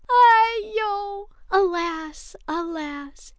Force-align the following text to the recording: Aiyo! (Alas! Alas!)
Aiyo! 0.09 1.27
(Alas! 1.51 2.35
Alas!) 2.47 3.29